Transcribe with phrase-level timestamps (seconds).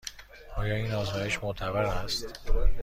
[0.57, 2.39] آیا این آزمایش معتبر است؟